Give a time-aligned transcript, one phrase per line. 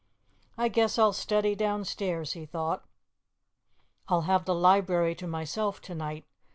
[0.57, 2.83] "I guess I'll study downstairs," he thought.
[4.07, 6.25] "I'll have the library to myself to night.